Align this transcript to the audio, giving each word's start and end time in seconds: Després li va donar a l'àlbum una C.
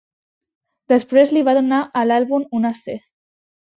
Després 0.93 1.33
li 1.37 1.45
va 1.49 1.55
donar 1.59 1.81
a 2.01 2.03
l'àlbum 2.13 2.49
una 2.61 2.73
C. 2.85 2.97